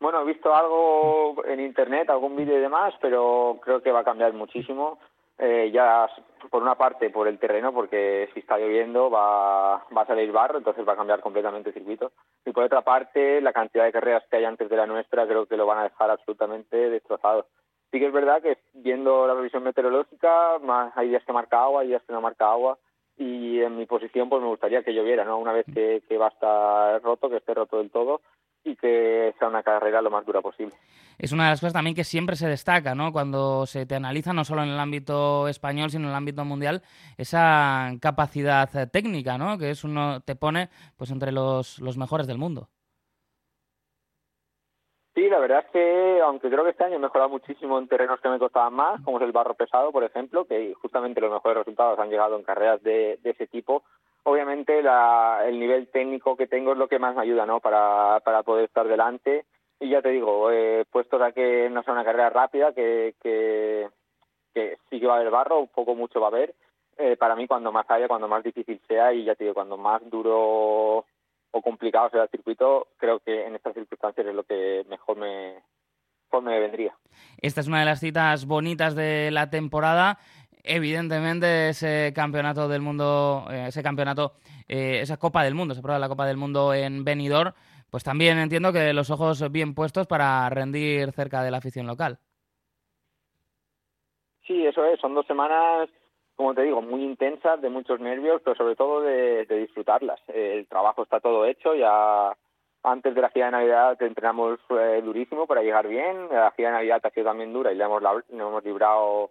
Bueno, 0.00 0.20
he 0.20 0.24
visto 0.26 0.54
algo 0.54 1.42
en 1.46 1.60
internet, 1.60 2.10
algún 2.10 2.36
vídeo 2.36 2.58
y 2.58 2.60
demás, 2.60 2.92
pero 3.00 3.58
creo 3.62 3.82
que 3.82 3.90
va 3.90 4.00
a 4.00 4.04
cambiar 4.04 4.34
muchísimo. 4.34 4.98
Eh, 5.38 5.70
ya 5.72 6.08
por 6.50 6.62
una 6.62 6.76
parte 6.76 7.10
por 7.10 7.26
el 7.26 7.38
terreno, 7.38 7.72
porque 7.72 8.28
si 8.34 8.40
está 8.40 8.56
lloviendo 8.56 9.10
va, 9.10 9.78
va 9.96 10.02
a 10.02 10.06
salir 10.06 10.30
barro, 10.30 10.58
entonces 10.58 10.86
va 10.86 10.92
a 10.92 10.96
cambiar 10.96 11.20
completamente 11.20 11.70
el 11.70 11.74
circuito. 11.74 12.12
Y 12.44 12.52
por 12.52 12.64
otra 12.64 12.82
parte, 12.82 13.40
la 13.40 13.52
cantidad 13.52 13.84
de 13.84 13.92
carreras 13.92 14.24
que 14.30 14.36
hay 14.36 14.44
antes 14.44 14.68
de 14.68 14.76
la 14.76 14.86
nuestra 14.86 15.26
creo 15.26 15.46
que 15.46 15.56
lo 15.56 15.66
van 15.66 15.78
a 15.78 15.84
dejar 15.84 16.10
absolutamente 16.10 16.76
destrozado. 16.90 17.46
Sí 17.94 18.00
que 18.00 18.06
es 18.06 18.12
verdad 18.12 18.42
que 18.42 18.58
viendo 18.72 19.24
la 19.24 19.34
revisión 19.34 19.62
meteorológica, 19.62 20.58
más, 20.64 20.92
hay 20.96 21.10
días 21.10 21.22
que 21.24 21.32
marca 21.32 21.62
agua, 21.62 21.82
hay 21.82 21.86
días 21.86 22.02
que 22.04 22.12
no 22.12 22.20
marca 22.20 22.50
agua, 22.50 22.76
y 23.16 23.60
en 23.60 23.76
mi 23.76 23.86
posición 23.86 24.28
pues 24.28 24.42
me 24.42 24.48
gustaría 24.48 24.82
que 24.82 24.92
lloviera, 24.92 25.24
¿no? 25.24 25.38
Una 25.38 25.52
vez 25.52 25.64
que, 25.72 26.18
va 26.18 26.26
a 26.26 26.30
estar 26.30 27.02
roto, 27.02 27.30
que 27.30 27.36
esté 27.36 27.54
roto 27.54 27.78
del 27.78 27.92
todo 27.92 28.20
y 28.64 28.74
que 28.74 29.32
sea 29.38 29.46
una 29.46 29.62
carrera 29.62 30.02
lo 30.02 30.10
más 30.10 30.26
dura 30.26 30.42
posible. 30.42 30.74
Es 31.18 31.30
una 31.30 31.44
de 31.44 31.50
las 31.50 31.60
cosas 31.60 31.74
también 31.74 31.94
que 31.94 32.02
siempre 32.02 32.34
se 32.34 32.48
destaca, 32.48 32.96
¿no? 32.96 33.12
Cuando 33.12 33.64
se 33.64 33.86
te 33.86 33.94
analiza, 33.94 34.32
no 34.32 34.42
solo 34.42 34.64
en 34.64 34.70
el 34.70 34.80
ámbito 34.80 35.46
español, 35.46 35.90
sino 35.90 36.06
en 36.06 36.10
el 36.10 36.16
ámbito 36.16 36.44
mundial, 36.44 36.82
esa 37.16 37.92
capacidad 38.00 38.90
técnica, 38.90 39.38
¿no? 39.38 39.56
Que 39.56 39.70
es 39.70 39.84
uno 39.84 40.20
te 40.22 40.34
pone 40.34 40.68
pues 40.96 41.12
entre 41.12 41.30
los, 41.30 41.78
los 41.78 41.96
mejores 41.96 42.26
del 42.26 42.38
mundo. 42.38 42.70
Sí, 45.14 45.28
la 45.28 45.38
verdad 45.38 45.64
es 45.64 45.70
que, 45.70 46.20
aunque 46.22 46.50
creo 46.50 46.64
que 46.64 46.70
este 46.70 46.82
año 46.82 46.96
he 46.96 46.98
mejorado 46.98 47.30
muchísimo 47.30 47.78
en 47.78 47.86
terrenos 47.86 48.20
que 48.20 48.28
me 48.28 48.40
costaban 48.40 48.74
más, 48.74 49.00
como 49.04 49.18
es 49.18 49.22
el 49.22 49.30
barro 49.30 49.54
pesado, 49.54 49.92
por 49.92 50.02
ejemplo, 50.02 50.44
que 50.44 50.74
justamente 50.74 51.20
los 51.20 51.30
mejores 51.30 51.58
resultados 51.58 51.98
han 52.00 52.10
llegado 52.10 52.36
en 52.36 52.42
carreras 52.42 52.82
de, 52.82 53.20
ese 53.22 53.46
tipo, 53.46 53.84
obviamente 54.24 54.80
el 54.80 55.60
nivel 55.60 55.86
técnico 55.88 56.36
que 56.36 56.48
tengo 56.48 56.72
es 56.72 56.78
lo 56.78 56.88
que 56.88 56.98
más 56.98 57.14
me 57.14 57.22
ayuda 57.22 57.46
¿no? 57.46 57.60
para, 57.60 58.20
para 58.24 58.42
poder 58.42 58.64
estar 58.64 58.88
delante. 58.88 59.44
Y 59.78 59.90
ya 59.90 60.02
te 60.02 60.08
digo, 60.08 60.50
eh, 60.50 60.84
puesto 60.90 61.18
que 61.32 61.70
no 61.70 61.84
sea 61.84 61.92
una 61.92 62.04
carrera 62.04 62.30
rápida, 62.30 62.72
que, 62.72 63.14
que, 63.22 63.88
que 64.52 64.78
sí 64.90 64.98
que 64.98 65.06
va 65.06 65.14
a 65.14 65.16
haber 65.18 65.30
barro, 65.30 65.60
un 65.60 65.68
poco 65.68 65.94
mucho 65.94 66.20
va 66.20 66.26
a 66.26 66.30
haber, 66.30 66.54
eh, 66.98 67.16
para 67.16 67.36
mí 67.36 67.46
cuando 67.46 67.70
más 67.70 67.88
haya, 67.88 68.08
cuando 68.08 68.26
más 68.26 68.42
difícil 68.42 68.80
sea 68.88 69.12
y 69.12 69.24
ya 69.24 69.36
te 69.36 69.44
digo, 69.44 69.54
cuando 69.54 69.76
más 69.76 70.02
duro 70.10 71.04
o 71.56 71.62
complicado 71.62 72.10
sea 72.10 72.24
el 72.24 72.28
circuito, 72.30 72.88
creo 72.96 73.20
que 73.20 73.46
en 73.46 73.54
estas 73.54 73.74
circunstancias 73.74 74.26
es 74.26 74.34
lo 74.34 74.42
que 74.42 74.84
mejor 74.88 75.16
me, 75.16 75.62
me 76.42 76.58
vendría. 76.58 76.92
Esta 77.40 77.60
es 77.60 77.68
una 77.68 77.78
de 77.78 77.84
las 77.84 78.00
citas 78.00 78.44
bonitas 78.44 78.96
de 78.96 79.30
la 79.30 79.50
temporada. 79.50 80.18
Evidentemente, 80.64 81.68
ese 81.68 82.12
campeonato 82.12 82.66
del 82.66 82.82
mundo, 82.82 83.46
eh, 83.52 83.66
ese 83.68 83.84
campeonato, 83.84 84.32
eh, 84.66 84.98
esa 85.00 85.16
Copa 85.16 85.44
del 85.44 85.54
Mundo, 85.54 85.74
se 85.74 85.82
prueba 85.82 86.00
la 86.00 86.08
Copa 86.08 86.26
del 86.26 86.38
Mundo 86.38 86.74
en 86.74 87.04
Benidorm, 87.04 87.52
pues 87.88 88.02
también 88.02 88.38
entiendo 88.38 88.72
que 88.72 88.92
los 88.92 89.10
ojos 89.10 89.52
bien 89.52 89.76
puestos 89.76 90.08
para 90.08 90.50
rendir 90.50 91.12
cerca 91.12 91.44
de 91.44 91.52
la 91.52 91.58
afición 91.58 91.86
local. 91.86 92.18
Sí, 94.44 94.66
eso 94.66 94.84
es. 94.86 94.98
Son 94.98 95.14
dos 95.14 95.26
semanas 95.26 95.88
como 96.36 96.54
te 96.54 96.62
digo, 96.62 96.82
muy 96.82 97.02
intensas, 97.02 97.60
de 97.60 97.70
muchos 97.70 98.00
nervios, 98.00 98.40
pero 98.42 98.56
sobre 98.56 98.76
todo 98.76 99.00
de, 99.00 99.46
disfrutarlas. 99.46 100.20
El 100.28 100.66
trabajo 100.66 101.02
está 101.02 101.20
todo 101.20 101.44
hecho, 101.46 101.74
ya 101.74 102.36
antes 102.82 103.14
de 103.14 103.20
la 103.20 103.30
gira 103.30 103.46
de 103.46 103.52
Navidad 103.52 104.02
entrenamos 104.02 104.58
eh, 104.70 105.00
durísimo 105.02 105.46
para 105.46 105.62
llegar 105.62 105.88
bien, 105.88 106.28
la 106.30 106.50
gira 106.52 106.68
de 106.68 106.74
Navidad 106.74 107.00
ha 107.02 107.10
sido 107.10 107.26
también 107.26 107.52
dura 107.52 107.72
y 107.72 107.76
le 107.76 107.84
hemos, 107.84 108.02
le 108.02 108.38
hemos 108.38 108.64
librado 108.64 109.30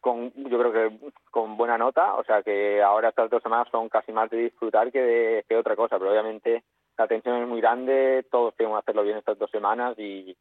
con, 0.00 0.32
yo 0.34 0.58
creo 0.58 0.72
que 0.72 1.10
con 1.30 1.56
buena 1.56 1.76
nota, 1.76 2.14
o 2.14 2.24
sea 2.24 2.42
que 2.42 2.82
ahora 2.82 3.08
estas 3.08 3.30
dos 3.30 3.42
semanas 3.42 3.68
son 3.70 3.88
casi 3.88 4.12
más 4.12 4.30
de 4.30 4.36
disfrutar 4.36 4.92
que 4.92 5.00
de 5.00 5.44
que 5.48 5.56
otra 5.56 5.76
cosa, 5.76 5.98
pero 5.98 6.10
obviamente 6.10 6.62
la 6.96 7.08
tensión 7.08 7.42
es 7.42 7.48
muy 7.48 7.60
grande, 7.60 8.24
todos 8.30 8.54
queremos 8.54 8.78
hacerlo 8.78 9.02
bien 9.02 9.16
estas 9.16 9.38
dos 9.38 9.50
semanas 9.50 9.98
y, 9.98 10.36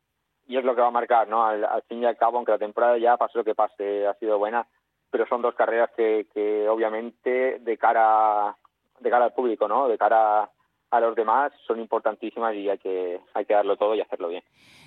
y 0.48 0.58
es 0.58 0.63
lo 0.63 0.75
que 0.75 0.82
va 0.82 0.88
a 0.88 0.91
marcar, 0.91 1.27
¿no? 1.27 1.46
Al, 1.46 1.82
fin 1.88 2.03
y 2.03 2.05
al 2.05 2.17
cabo, 2.17 2.38
aunque 2.38 2.51
la 2.51 2.58
temporada 2.58 2.98
ya, 2.98 3.17
pase 3.17 3.38
lo 3.38 3.43
que 3.43 3.55
pase, 3.55 4.05
ha 4.05 4.13
sido 4.15 4.38
buena, 4.38 4.67
pero 5.13 5.27
son 5.27 5.43
dos 5.43 5.53
carreras 5.53 5.91
que, 5.96 6.25
que 6.34 6.67
obviamente 6.67 7.60
de 7.60 7.77
cara, 7.77 8.58
de 9.00 9.10
cara 9.12 9.25
al 9.25 9.34
público, 9.34 9.67
¿no? 9.67 9.88
De 9.88 9.96
cara 9.96 10.50
a 10.89 11.00
los 11.00 11.15
demás 11.15 11.53
son 11.67 11.79
importantísimas 11.79 12.55
y 12.55 12.67
hay 12.67 12.79
que, 12.79 13.22
hay 13.36 13.46
que 13.46 13.53
darlo 13.53 13.77
todo 13.77 13.93
y 13.93 14.01
hacerlo 14.01 14.29
bien. 14.29 14.43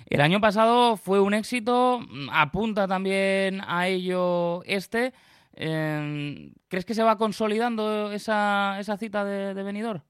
El 0.09 0.19
año 0.19 0.41
pasado 0.41 0.97
fue 0.97 1.21
un 1.21 1.33
éxito, 1.33 2.01
apunta 2.33 2.89
también 2.89 3.61
a 3.65 3.87
ello 3.87 4.63
este. 4.65 5.13
Em, 5.53 6.51
¿Crees 6.67 6.83
que 6.83 6.93
se 6.93 7.03
va 7.03 7.17
consolidando 7.17 8.11
esa, 8.11 8.81
esa 8.81 8.97
cita 8.97 9.23
de, 9.23 9.53
de 9.53 9.63
Benidorm? 9.63 10.01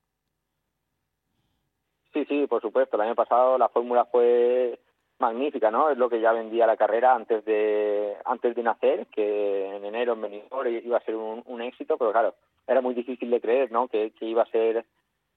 Sí, 2.12 2.26
sí, 2.26 2.48
por 2.48 2.64
supuesto. 2.64 2.96
El 2.96 3.04
año 3.04 3.14
pasado 3.14 3.60
la 3.60 3.70
fórmula 3.70 4.06
fue 4.06 4.80
magnífica, 5.20 5.72
¿no? 5.72 5.90
Es 5.90 5.98
lo 5.98 6.10
que 6.10 6.22
ya 6.22 6.32
vendía 6.32 6.68
la 6.68 6.78
carrera 6.78 7.16
antes 7.16 7.44
de 7.46 8.16
antes 8.26 8.56
de 8.56 8.64
nacer, 8.64 9.08
que 9.08 9.76
en 9.76 9.86
enero 9.86 10.14
en 10.14 10.22
Benidorm 10.22 10.68
iba 10.68 10.98
a 10.98 11.04
ser 11.04 11.16
un, 11.16 11.42
un 11.46 11.62
éxito, 11.62 11.98
pero 11.98 12.12
claro, 12.12 12.36
era 12.68 12.82
muy 12.82 12.94
difícil 12.94 13.30
de 13.30 13.42
creer, 13.42 13.72
¿no? 13.72 13.88
Que, 13.88 14.12
que 14.12 14.26
iba 14.26 14.44
a 14.44 14.52
ser 14.52 14.86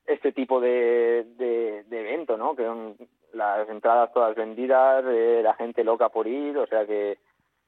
este 0.07 0.33
tipo 0.33 0.61
de, 0.61 1.27
de, 1.37 2.01
evento, 2.01 2.37
¿no? 2.37 2.57
Que 2.57 2.69
las 3.33 3.69
entradas 3.69 4.13
todas 4.13 4.35
vendidas, 4.35 5.05
eh, 5.07 5.41
la 5.43 5.55
gente 5.55 5.85
loca 5.85 6.09
por 6.09 6.27
ir, 6.27 6.59
o 6.59 6.67
sea 6.67 6.85
que 6.87 7.19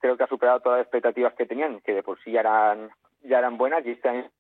creo 0.01 0.17
que 0.17 0.25
ha 0.25 0.29
superado 0.29 0.61
todas 0.61 0.79
las 0.79 0.87
expectativas 0.87 1.35
que 1.35 1.47
tenían, 1.47 1.81
que 1.81 1.95
de 1.95 2.03
por 2.03 2.21
sí 2.23 2.33
ya 2.33 2.41
eran, 2.41 2.91
ya 3.23 3.39
eran 3.39 3.57
buenas 3.57 3.87
y 3.87 3.91
este 3.91 4.09
año 4.09 4.31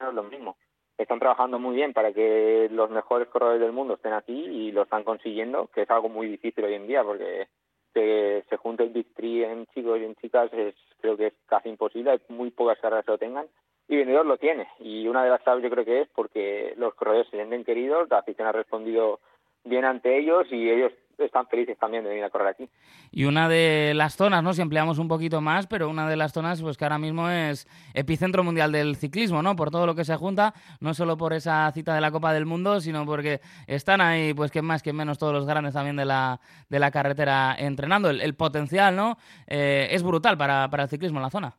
es 0.00 0.14
lo 0.14 0.24
mismo. 0.24 0.56
Están 0.96 1.18
trabajando 1.18 1.58
muy 1.58 1.74
bien 1.74 1.92
para 1.92 2.12
que 2.12 2.68
los 2.70 2.90
mejores 2.90 3.28
corredores 3.28 3.60
del 3.60 3.72
mundo 3.72 3.94
estén 3.94 4.12
aquí 4.12 4.32
y 4.32 4.72
lo 4.72 4.82
están 4.82 5.02
consiguiendo, 5.02 5.68
que 5.74 5.82
es 5.82 5.90
algo 5.90 6.08
muy 6.08 6.28
difícil 6.28 6.64
hoy 6.64 6.74
en 6.74 6.86
día 6.86 7.02
porque 7.02 7.48
que 7.92 8.44
se 8.48 8.56
junte 8.56 8.82
el 8.82 8.90
Big 8.90 9.14
Three 9.14 9.44
en 9.44 9.66
chicos 9.66 10.00
y 10.00 10.04
en 10.04 10.16
chicas 10.16 10.52
es, 10.52 10.74
creo 11.00 11.16
que 11.16 11.28
es 11.28 11.34
casi 11.46 11.68
imposible, 11.68 12.20
muy 12.28 12.50
pocas 12.50 12.78
carreras 12.80 13.06
lo 13.06 13.18
tengan 13.18 13.46
y 13.88 13.96
Vendedor 13.96 14.26
lo 14.26 14.36
tiene. 14.36 14.66
Y 14.80 15.06
una 15.06 15.22
de 15.22 15.30
las 15.30 15.42
claves 15.42 15.62
yo 15.62 15.70
creo 15.70 15.84
que 15.84 16.00
es 16.02 16.08
porque 16.08 16.74
los 16.76 16.94
corredores 16.94 17.28
se 17.28 17.36
sienten 17.36 17.64
queridos, 17.64 18.08
la 18.10 18.18
afición 18.18 18.48
ha 18.48 18.52
respondido 18.52 19.20
bien 19.64 19.84
ante 19.84 20.18
ellos 20.18 20.46
y 20.50 20.68
ellos 20.68 20.92
están 21.18 21.46
felices 21.46 21.78
también 21.78 22.04
de 22.04 22.10
venir 22.10 22.24
a 22.24 22.30
correr 22.30 22.48
aquí. 22.48 22.68
Y 23.10 23.24
una 23.24 23.48
de 23.48 23.92
las 23.94 24.16
zonas, 24.16 24.42
¿no? 24.42 24.52
Si 24.52 24.62
empleamos 24.62 24.98
un 24.98 25.08
poquito 25.08 25.40
más, 25.40 25.66
pero 25.66 25.88
una 25.88 26.08
de 26.08 26.16
las 26.16 26.32
zonas 26.32 26.62
pues 26.62 26.76
que 26.76 26.84
ahora 26.84 26.98
mismo 26.98 27.28
es 27.28 27.66
epicentro 27.94 28.44
mundial 28.44 28.72
del 28.72 28.96
ciclismo, 28.96 29.42
¿no? 29.42 29.56
Por 29.56 29.70
todo 29.70 29.86
lo 29.86 29.94
que 29.94 30.04
se 30.04 30.16
junta, 30.16 30.54
no 30.80 30.94
solo 30.94 31.16
por 31.16 31.32
esa 31.32 31.70
cita 31.72 31.94
de 31.94 32.00
la 32.00 32.10
Copa 32.10 32.32
del 32.32 32.46
Mundo, 32.46 32.80
sino 32.80 33.04
porque 33.06 33.40
están 33.66 34.00
ahí, 34.00 34.34
pues 34.34 34.50
que 34.50 34.62
más 34.62 34.82
que 34.82 34.92
menos 34.92 35.18
todos 35.18 35.32
los 35.32 35.46
grandes 35.46 35.74
también 35.74 35.96
de 35.96 36.04
la, 36.04 36.40
de 36.68 36.78
la 36.78 36.90
carretera 36.90 37.54
entrenando. 37.58 38.10
El, 38.10 38.34
potencial, 38.34 38.96
¿no? 38.96 39.16
Eh, 39.46 39.88
es 39.90 40.02
brutal 40.02 40.36
para, 40.36 40.68
para 40.68 40.84
el 40.84 40.88
ciclismo 40.88 41.18
en 41.18 41.22
la 41.22 41.30
zona. 41.30 41.56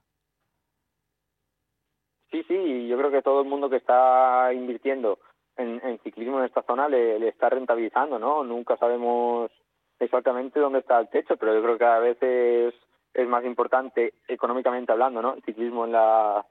Sí, 2.32 2.44
sí, 2.48 2.88
yo 2.88 2.98
creo 2.98 3.12
que 3.12 3.22
todo 3.22 3.42
el 3.42 3.48
mundo 3.48 3.70
que 3.70 3.78
está 3.78 4.52
invirtiendo 4.54 5.20
en, 5.58 6.00
ciclismo 6.04 6.40
en 6.40 6.46
esta 6.46 6.64
zona 6.64 6.88
le, 6.88 7.28
está 7.28 7.50
rentabilizando, 7.50 8.20
¿no? 8.20 8.44
Nunca 8.44 8.78
sabemos 8.78 9.52
exactamente 10.00 10.60
dónde 10.60 10.80
está 10.80 11.00
el 11.00 11.10
techo, 11.10 11.38
pero 11.38 11.54
yo 11.54 11.62
creo 11.62 11.74
que 11.74 11.86
cada 11.86 12.00
vez 12.00 12.18
es, 12.22 12.74
más 13.28 13.46
importante 13.46 14.14
económicamente 14.28 14.92
hablando, 14.92 15.22
¿no? 15.22 15.36
El 15.36 15.44
ciclismo 15.44 15.86
en 15.86 15.94
la 15.94 16.46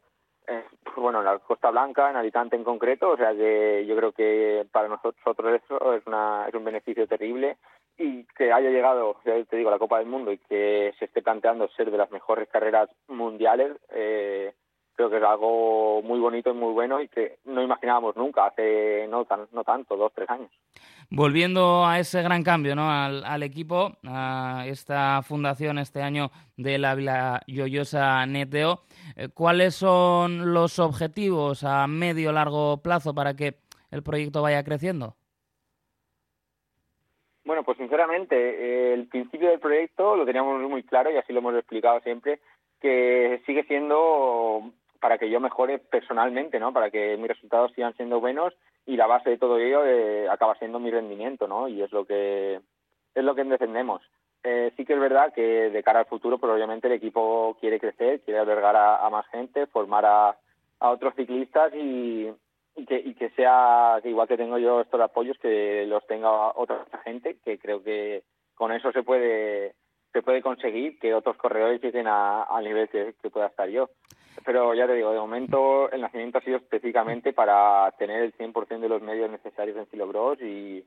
bueno, 0.97 1.21
en 1.21 1.25
la 1.25 1.39
Costa 1.39 1.71
Blanca, 1.71 2.11
en 2.11 2.17
Alicante 2.17 2.57
en 2.57 2.65
concreto, 2.65 3.11
o 3.11 3.17
sea 3.17 3.35
que 3.35 3.85
yo 3.87 3.97
creo 3.97 4.13
que 4.13 4.67
para 4.71 4.89
nosotros 4.89 5.63
eso 5.63 5.95
es, 5.95 6.07
una, 6.07 6.47
es 6.49 6.55
un 6.55 6.65
beneficio 6.65 7.07
terrible 7.07 7.57
y 7.97 8.25
que 8.37 8.53
haya 8.53 8.71
llegado, 8.71 9.17
ya 9.25 9.43
te 9.45 9.57
digo, 9.57 9.71
la 9.71 9.79
Copa 9.79 9.99
del 9.99 10.07
Mundo 10.07 10.33
y 10.33 10.39
que 10.39 10.93
se 10.99 11.07
esté 11.07 11.23
planteando 11.23 11.69
ser 11.69 11.91
de 11.91 11.99
las 11.99 12.11
mejores 12.11 12.49
carreras 12.49 12.91
mundiales, 13.09 13.73
eh, 13.91 14.53
creo 14.95 15.11
que 15.11 15.19
es 15.19 15.23
algo 15.23 16.03
muy 16.03 16.19
bonito 16.21 16.51
y 16.51 16.55
muy 16.55 16.73
bueno 16.73 17.01
y 17.01 17.09
que 17.09 17.39
no 17.45 17.63
imaginábamos 17.63 18.17
nunca 18.17 18.47
hace 18.47 19.07
no, 19.09 19.25
tan, 19.25 19.47
no 19.53 19.65
tanto, 19.65 19.97
dos, 19.97 20.13
tres 20.15 20.29
años. 20.31 20.51
Volviendo 21.11 21.85
a 21.87 21.99
ese 21.99 22.23
gran 22.23 22.43
cambio 22.43 22.75
¿no? 22.75 22.91
al, 22.91 23.43
equipo, 23.43 23.93
a 24.07 24.65
esta 24.67 25.23
fundación 25.23 25.79
este 25.79 26.03
año 26.03 26.31
de 26.57 26.79
la 26.79 26.95
Vila 26.95 27.43
Yoyosa 27.47 28.25
Neteo, 28.27 28.83
eh, 29.17 29.29
¿cuáles 29.33 29.75
son 29.75 30.55
los 30.55 30.79
objetivos 30.79 31.65
a 31.65 31.87
medio 31.87 32.33
largo 32.33 32.79
plazo 32.79 33.15
para 33.15 33.35
que 33.35 33.57
el 33.91 34.03
proyecto 34.03 34.43
vaya 34.43 34.65
creciendo? 34.65 35.17
Bueno, 37.45 37.63
pues 37.63 37.77
sinceramente, 37.77 38.95
el 38.95 39.07
principio 39.09 39.51
del 39.51 39.61
proyecto 39.61 40.17
lo 40.17 40.25
teníamos 40.25 40.63
muy 40.63 40.83
claro 40.83 41.11
y 41.11 41.17
así 41.17 41.33
lo 41.33 41.41
hemos 41.41 41.55
explicado 41.55 42.01
siempre, 42.01 42.41
que 42.81 43.43
sigue 43.45 43.65
siendo 43.65 44.73
para 45.05 45.19
que 45.19 45.29
yo 45.29 45.39
mejore 45.39 45.81
personalmente, 45.81 46.59
¿no? 46.59 46.73
Para 46.73 46.91
que 46.91 47.19
mis 47.19 47.29
resultados 47.29 47.73
sigan 47.75 47.95
siendo 47.95 48.21
buenos 48.21 48.55
y 48.87 48.97
la 48.97 49.07
base 49.07 49.29
de 49.29 49.37
todo 49.37 49.59
ello 49.59 49.85
eh, 49.85 50.27
acaba 50.31 50.55
siendo 50.55 50.79
mi 50.79 50.91
rendimiento, 50.91 51.47
¿no? 51.47 51.69
Y 51.69 51.83
es 51.83 51.93
lo 51.93 52.07
que 52.07 52.59
es 53.15 53.23
lo 53.23 53.35
que 53.35 53.45
defendemos. 53.45 54.01
Eh, 54.43 54.73
sí 54.79 54.87
que 54.87 54.95
es 54.95 54.99
verdad 54.99 55.31
que 55.35 55.69
de 55.69 55.83
cara 55.83 55.99
al 55.99 56.07
futuro, 56.07 56.39
pues 56.39 56.51
obviamente 56.51 56.87
el 56.87 56.95
equipo 56.95 57.55
quiere 57.61 57.79
crecer, 57.79 58.23
quiere 58.23 58.41
albergar 58.41 58.77
a, 58.77 59.11
más 59.11 59.27
gente, 59.27 59.67
formar 59.67 60.07
a, 60.07 60.39
otros 60.79 61.15
ciclistas 61.17 61.71
y, 61.75 62.33
que, 62.89 62.97
y 62.97 63.13
que 63.13 63.29
sea, 63.37 63.99
que 64.03 64.09
igual 64.09 64.27
que 64.27 64.39
tengo 64.39 64.57
yo 64.57 64.81
estos 64.81 65.03
apoyos, 65.03 65.37
que 65.37 65.85
los 65.87 66.07
tenga 66.07 66.31
otra 66.57 66.87
gente, 67.05 67.37
que 67.45 67.59
creo 67.59 67.83
que 67.83 68.23
con 68.55 68.73
eso 68.73 68.91
se 68.91 69.03
puede 69.03 69.75
se 70.15 70.23
puede 70.23 70.41
conseguir 70.41 70.99
que 70.99 71.13
otros 71.13 71.37
corredores 71.37 71.83
lleguen 71.83 72.07
al 72.07 72.65
nivel 72.65 72.89
que, 72.89 73.15
que 73.21 73.29
pueda 73.29 73.49
estar 73.49 73.69
yo 73.69 73.91
pero 74.45 74.75
ya 74.75 74.87
te 74.87 74.95
digo, 74.95 75.13
de 75.13 75.19
momento 75.19 75.91
el 75.91 76.01
nacimiento 76.01 76.39
ha 76.39 76.43
sido 76.43 76.57
específicamente 76.57 77.33
para 77.33 77.91
tener 77.99 78.23
el 78.23 78.37
100% 78.37 78.81
de 78.81 78.89
los 78.89 79.03
medios 79.03 79.31
necesarios 79.31 79.77
en 79.77 79.87
Filobros 79.87 80.41
y 80.41 80.85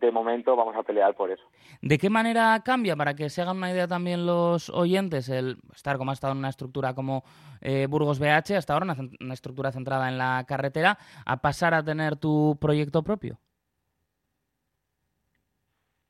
de 0.00 0.10
momento 0.10 0.56
vamos 0.56 0.76
a 0.76 0.82
pelear 0.82 1.14
por 1.14 1.30
eso. 1.30 1.42
¿De 1.80 1.98
qué 1.98 2.10
manera 2.10 2.60
cambia, 2.64 2.96
para 2.96 3.14
que 3.14 3.30
se 3.30 3.42
hagan 3.42 3.58
una 3.58 3.70
idea 3.70 3.86
también 3.86 4.26
los 4.26 4.70
oyentes, 4.70 5.28
el 5.28 5.58
estar 5.74 5.98
como 5.98 6.10
ha 6.10 6.14
estado 6.14 6.32
en 6.32 6.38
una 6.38 6.48
estructura 6.48 6.94
como 6.94 7.24
eh, 7.60 7.86
Burgos 7.88 8.18
BH, 8.18 8.56
hasta 8.56 8.72
ahora 8.72 8.96
una 9.20 9.34
estructura 9.34 9.72
centrada 9.72 10.08
en 10.08 10.18
la 10.18 10.44
carretera, 10.46 10.98
a 11.24 11.40
pasar 11.40 11.74
a 11.74 11.84
tener 11.84 12.16
tu 12.16 12.58
proyecto 12.60 13.02
propio? 13.02 13.38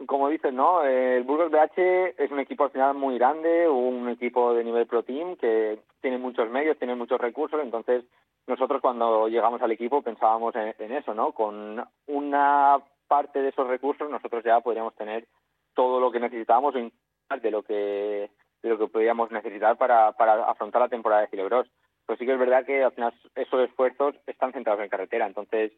Como 0.06 0.28
dices, 0.28 0.52
¿no? 0.52 0.84
El 0.84 1.24
Burgos 1.24 1.50
BH 1.50 2.14
es 2.18 2.30
un 2.30 2.40
equipo 2.40 2.64
al 2.64 2.70
final 2.70 2.94
muy 2.94 3.18
grande, 3.18 3.68
un 3.68 4.08
equipo 4.08 4.54
de 4.54 4.64
nivel 4.64 4.86
pro 4.86 5.02
team 5.02 5.36
que 5.36 5.78
tiene 6.00 6.18
muchos 6.18 6.50
medios, 6.50 6.78
tiene 6.78 6.94
muchos 6.94 7.20
recursos, 7.20 7.60
entonces 7.62 8.04
nosotros 8.46 8.80
cuando 8.80 9.28
llegamos 9.28 9.62
al 9.62 9.72
equipo 9.72 10.02
pensábamos 10.02 10.54
en, 10.56 10.92
eso, 10.92 11.14
¿no? 11.14 11.32
Con 11.32 11.84
una 12.06 12.78
parte 13.08 13.40
de 13.40 13.48
esos 13.50 13.66
recursos 13.66 14.10
nosotros 14.10 14.44
ya 14.44 14.60
podríamos 14.60 14.94
tener 14.94 15.26
todo 15.74 16.00
lo 16.00 16.10
que 16.10 16.20
necesitábamos 16.20 16.74
de 16.74 17.50
lo 17.50 17.62
que 17.62 18.30
de 18.62 18.68
lo 18.70 18.78
que 18.78 18.86
podríamos 18.86 19.30
necesitar 19.30 19.76
para, 19.76 20.12
para 20.12 20.44
afrontar 20.44 20.80
la 20.80 20.88
temporada 20.88 21.22
de 21.22 21.28
Cilebros. 21.28 21.68
Pero 22.06 22.18
sí 22.18 22.24
que 22.24 22.32
es 22.32 22.38
verdad 22.38 22.64
que 22.64 22.82
al 22.82 22.92
final 22.92 23.12
esos 23.34 23.60
esfuerzos 23.68 24.14
están 24.26 24.52
centrados 24.52 24.82
en 24.82 24.88
carretera, 24.88 25.26
entonces 25.26 25.72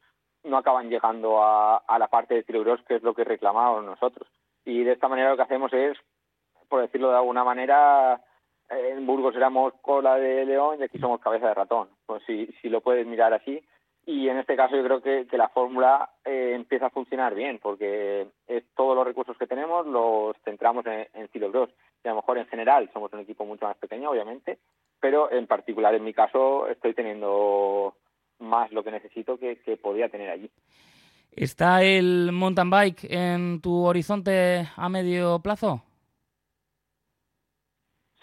no 0.46 0.56
acaban 0.56 0.88
llegando 0.88 1.42
a, 1.42 1.82
la 1.98 2.08
parte 2.08 2.34
de 2.34 2.42
Cilebros, 2.44 2.82
que 2.86 2.96
es 2.96 3.02
lo 3.02 3.14
que 3.14 3.24
reclamamos 3.24 3.84
nosotros. 3.84 4.28
Y 4.64 4.84
de 4.84 4.92
esta 4.92 5.08
manera 5.08 5.30
lo 5.30 5.36
que 5.36 5.42
hacemos 5.42 5.72
es, 5.72 5.96
por 6.68 6.80
decirlo 6.80 7.10
de 7.10 7.16
alguna 7.16 7.44
manera, 7.44 8.20
en 8.68 9.06
Burgos 9.06 9.36
éramos 9.36 9.74
cola 9.82 10.16
de 10.16 10.44
león 10.44 10.78
y 10.80 10.84
aquí 10.84 10.98
somos 10.98 11.20
cabeza 11.20 11.48
de 11.48 11.54
ratón, 11.54 11.88
pues 12.06 12.22
si, 12.26 12.46
si 12.60 12.68
lo 12.68 12.80
puedes 12.80 13.06
mirar 13.06 13.32
así. 13.32 13.62
Y 14.08 14.28
en 14.28 14.38
este 14.38 14.54
caso 14.54 14.76
yo 14.76 14.84
creo 14.84 15.02
que, 15.02 15.26
que 15.26 15.36
la 15.36 15.48
fórmula 15.48 16.08
eh, 16.24 16.52
empieza 16.54 16.86
a 16.86 16.90
funcionar 16.90 17.34
bien, 17.34 17.58
porque 17.60 18.28
es, 18.46 18.62
todos 18.76 18.94
los 18.94 19.04
recursos 19.04 19.36
que 19.36 19.48
tenemos 19.48 19.84
los 19.84 20.36
centramos 20.44 20.86
en, 20.86 21.08
en 21.12 21.28
Y 21.34 21.38
a 22.08 22.10
lo 22.10 22.14
mejor 22.14 22.38
en 22.38 22.46
general 22.46 22.88
somos 22.92 23.12
un 23.12 23.20
equipo 23.20 23.44
mucho 23.44 23.66
más 23.66 23.76
pequeño, 23.76 24.10
obviamente, 24.10 24.58
pero 25.00 25.30
en 25.32 25.48
particular 25.48 25.92
en 25.92 26.04
mi 26.04 26.14
caso 26.14 26.68
estoy 26.68 26.94
teniendo 26.94 27.28
más 28.46 28.72
lo 28.72 28.82
que 28.82 28.90
necesito 28.90 29.38
que, 29.38 29.56
que 29.56 29.76
podía 29.76 30.08
tener 30.08 30.30
allí. 30.30 30.50
¿Está 31.32 31.82
el 31.82 32.32
mountain 32.32 32.70
bike 32.70 33.04
en 33.10 33.60
tu 33.60 33.84
horizonte 33.84 34.68
a 34.74 34.88
medio 34.88 35.38
plazo? 35.40 35.82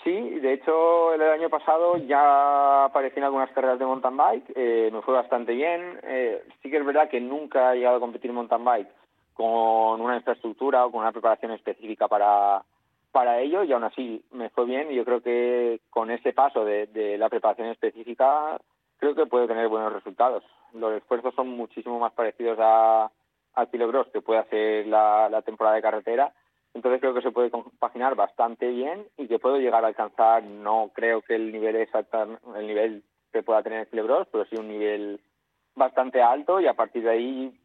Sí, 0.03 0.12
de 0.12 0.53
hecho 0.53 1.13
el 1.13 1.22
año 1.22 1.50
pasado 1.50 1.98
ya 1.98 2.86
aparecí 2.86 3.20
en 3.20 3.25
algunas 3.25 3.51
carreras 3.51 3.80
de 3.80 3.86
mountain 3.86 4.18
bike, 4.18 4.51
eh, 4.56 4.89
me 4.92 5.01
fue 5.01 5.13
bastante 5.13 5.53
bien. 5.53 6.00
Eh, 6.03 6.44
sí 6.62 6.70
que 6.70 6.77
es 6.77 6.86
verdad 6.86 7.08
que 7.08 7.22
nunca 7.22 7.74
he 7.74 7.77
llegado 7.77 7.98
a 7.98 8.01
competir 8.01 8.32
en 8.32 8.36
mountain 8.36 8.65
bike 8.65 8.89
con 9.34 10.01
una 10.01 10.18
infraestructura 10.18 10.86
o 10.86 10.92
con 10.92 11.01
una 11.01 11.12
preparación 11.12 11.51
específica 11.51 12.08
para, 12.08 12.63
para 13.12 13.39
ello 13.39 13.63
y 13.63 13.72
aún 13.72 13.84
así 13.84 14.24
me 14.32 14.50
fue 14.50 14.65
bien 14.65 14.92
y 14.92 14.96
yo 14.96 15.06
creo 15.06 15.22
que 15.22 15.80
con 15.89 16.12
ese 16.12 16.34
paso 16.34 16.65
de, 16.65 16.88
de 16.88 17.18
la 17.18 17.30
preparación 17.30 17.68
específica 17.68 18.60
creo 19.03 19.15
que 19.15 19.29
puede 19.29 19.48
tener 19.48 19.67
buenos 19.67 19.93
resultados. 19.93 20.43
Los 20.74 20.93
esfuerzos 20.93 21.36
son 21.36 21.50
muchísimo 21.50 22.00
más 22.00 22.13
parecidos 22.13 22.57
a, 22.62 23.12
al 23.53 23.69
kilogros 23.69 24.07
que 24.07 24.22
puede 24.22 24.39
hacer 24.39 24.88
la, 24.88 25.29
la 25.29 25.41
temporada 25.41 25.75
de 25.75 25.81
carretera 25.81 26.33
entonces 26.74 27.01
creo 27.01 27.13
que 27.13 27.22
se 27.22 27.31
puede 27.31 27.51
compaginar 27.51 28.15
bastante 28.15 28.67
bien 28.67 29.05
y 29.17 29.27
que 29.27 29.39
puedo 29.39 29.57
llegar 29.57 29.83
a 29.83 29.88
alcanzar, 29.88 30.43
no 30.43 30.89
creo 30.93 31.22
que 31.22 31.36
el 31.36 31.51
nivel 31.51 31.75
exacto, 31.75 32.39
el 32.55 32.67
nivel 32.67 33.03
que 33.31 33.43
pueda 33.43 33.62
tener 33.62 33.88
el 33.91 34.25
pero 34.31 34.45
sí 34.45 34.55
un 34.55 34.67
nivel 34.67 35.19
bastante 35.75 36.22
alto 36.22 36.60
y 36.60 36.67
a 36.67 36.74
partir 36.74 37.03
de 37.03 37.12
ahí, 37.12 37.60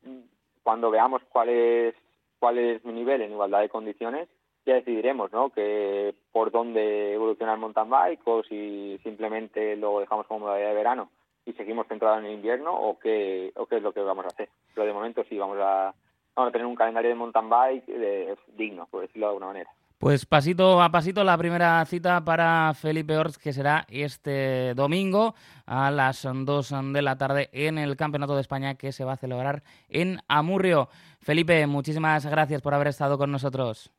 cuando 0.63 0.91
veamos 0.91 1.23
cuál 1.31 1.49
es, 1.49 1.95
cuál 2.39 2.59
es 2.59 2.85
mi 2.85 2.93
nivel 2.93 3.23
en 3.23 3.33
igualdad 3.33 3.61
de 3.61 3.71
condiciones, 3.71 4.29
ya 4.67 4.75
decidiremos, 4.75 5.33
¿no? 5.33 5.49
Que 5.51 6.15
por 6.31 6.51
dónde 6.51 7.15
evoluciona 7.15 7.55
el 7.55 7.61
mountain 7.61 7.89
bike 7.89 8.21
o 8.27 8.43
si 8.43 8.99
simplemente 9.03 9.77
lo 9.77 10.01
dejamos 10.01 10.27
como 10.27 10.41
modalidad 10.41 10.69
de 10.69 10.75
verano 10.75 11.11
y 11.49 11.55
seguimos 11.55 11.87
centrados 11.87 12.19
en 12.19 12.27
el 12.27 12.35
invierno 12.35 12.75
o 12.75 12.99
qué, 12.99 13.53
o 13.57 13.67
qué 13.67 13.79
es 13.79 13.83
lo 13.83 13.93
que 13.93 14.01
vamos 14.01 14.27
a 14.27 14.29
hacer. 14.29 14.51
Pero 14.75 14.87
de 14.87 14.93
momento 14.93 15.25
sí 15.29 15.39
vamos 15.39 15.57
a 15.61 15.95
vamos 16.37 16.51
a 16.51 16.53
tener 16.53 16.67
un 16.67 16.77
calendario 16.77 17.11
de 17.11 17.17
mountain 17.17 17.49
bike 17.49 18.39
digno, 18.55 18.87
por 18.87 19.01
decirlo 19.01 19.27
de 19.27 19.31
alguna 19.31 19.47
manera. 19.47 19.71
Pues 19.99 20.27
pasito 20.27 20.81
a 20.81 20.91
pasito 20.91 21.25
la 21.25 21.37
primera 21.37 21.85
cita 21.85 22.25
para 22.25 22.73
Felipe 22.75 23.17
Orts, 23.17 23.39
que 23.39 23.53
será 23.53 23.85
este 23.89 24.75
domingo 24.75 25.35
a 25.67 25.91
las 25.91 26.23
2 26.23 26.75
de 26.93 27.03
la 27.03 27.17
tarde 27.17 27.49
en 27.53 27.79
el 27.79 27.97
Campeonato 27.97 28.37
de 28.37 28.43
España 28.43 28.77
que 28.77 28.93
se 28.93 29.05
va 29.05 29.15
a 29.15 29.17
celebrar 29.17 29.65
en 29.89 30.21
Amurrio. 30.29 30.89
Felipe, 31.21 31.67
muchísimas 31.67 32.25
gracias 32.27 32.63
por 32.63 32.75
haber 32.75 32.89
estado 32.89 33.19
con 33.19 33.33
nosotros. 33.33 33.91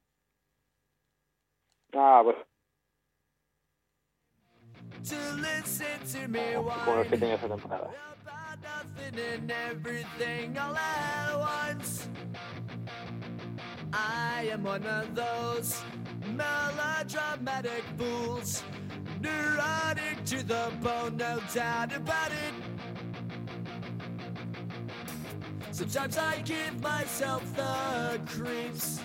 Ah, 1.94 2.22
pues. 2.24 2.38
Como 6.86 6.98
los 6.98 7.08
que 7.08 7.18
tenía 7.18 7.36
esa 7.36 7.48
temporada. 7.48 7.90
nothing 8.62 9.20
and 9.34 9.52
everything 9.52 10.58
all 10.58 10.76
at 10.76 11.40
once. 11.40 12.10
I 13.94 14.50
am 14.52 14.64
one 14.64 14.86
of 14.86 15.16
those 15.16 15.82
melodramatic 16.36 17.84
fools, 17.98 18.64
neurotic 19.22 20.24
to 20.26 20.44
the 20.44 20.72
bone, 20.82 21.18
no 21.18 21.40
doubt 21.54 21.96
about 21.96 22.32
it. 22.32 22.54
Sometimes 25.72 26.18
I 26.18 26.42
give 26.42 26.82
myself 26.82 27.44
the 27.56 28.20
creeps. 28.28 29.00